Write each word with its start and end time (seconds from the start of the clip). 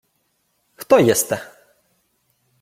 —Хто 0.75 0.99
єсте? 0.99 1.43